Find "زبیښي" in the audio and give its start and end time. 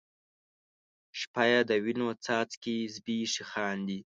2.93-3.43